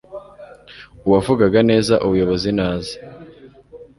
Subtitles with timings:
[1.05, 2.95] uwavugaga neza ubuyobozi naze